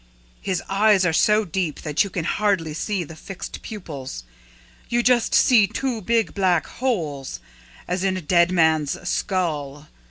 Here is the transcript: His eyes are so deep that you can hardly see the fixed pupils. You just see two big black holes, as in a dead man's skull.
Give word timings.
His 0.41 0.63
eyes 0.67 1.05
are 1.05 1.13
so 1.13 1.45
deep 1.45 1.81
that 1.81 2.03
you 2.03 2.09
can 2.09 2.25
hardly 2.25 2.73
see 2.73 3.03
the 3.03 3.15
fixed 3.15 3.61
pupils. 3.61 4.23
You 4.89 5.03
just 5.03 5.35
see 5.35 5.67
two 5.67 6.01
big 6.01 6.33
black 6.33 6.65
holes, 6.65 7.39
as 7.87 8.03
in 8.03 8.17
a 8.17 8.21
dead 8.21 8.51
man's 8.51 9.07
skull. 9.07 9.89